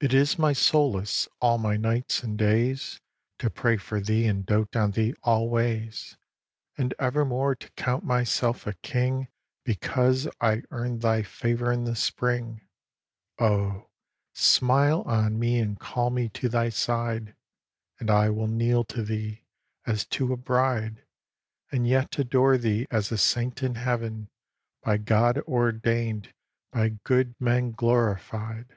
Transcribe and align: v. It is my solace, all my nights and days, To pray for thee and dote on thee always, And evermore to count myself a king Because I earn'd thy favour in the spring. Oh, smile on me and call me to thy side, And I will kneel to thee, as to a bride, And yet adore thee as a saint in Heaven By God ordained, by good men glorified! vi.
v. 0.00 0.06
It 0.06 0.14
is 0.14 0.38
my 0.38 0.54
solace, 0.54 1.28
all 1.38 1.58
my 1.58 1.76
nights 1.76 2.22
and 2.22 2.38
days, 2.38 3.02
To 3.40 3.50
pray 3.50 3.76
for 3.76 4.00
thee 4.00 4.24
and 4.24 4.46
dote 4.46 4.74
on 4.74 4.92
thee 4.92 5.12
always, 5.22 6.16
And 6.78 6.94
evermore 6.98 7.54
to 7.56 7.70
count 7.72 8.02
myself 8.02 8.66
a 8.66 8.72
king 8.72 9.28
Because 9.62 10.26
I 10.40 10.62
earn'd 10.70 11.02
thy 11.02 11.22
favour 11.22 11.70
in 11.70 11.84
the 11.84 11.94
spring. 11.96 12.62
Oh, 13.38 13.90
smile 14.32 15.02
on 15.02 15.38
me 15.38 15.58
and 15.58 15.78
call 15.78 16.08
me 16.08 16.30
to 16.30 16.48
thy 16.48 16.70
side, 16.70 17.36
And 18.00 18.10
I 18.10 18.30
will 18.30 18.48
kneel 18.48 18.84
to 18.84 19.02
thee, 19.02 19.44
as 19.86 20.06
to 20.16 20.32
a 20.32 20.36
bride, 20.38 21.04
And 21.70 21.86
yet 21.86 22.18
adore 22.18 22.56
thee 22.56 22.86
as 22.90 23.12
a 23.12 23.18
saint 23.18 23.62
in 23.62 23.74
Heaven 23.74 24.30
By 24.82 24.96
God 24.96 25.40
ordained, 25.40 26.32
by 26.70 26.96
good 27.04 27.34
men 27.38 27.72
glorified! 27.72 28.68
vi. 28.70 28.74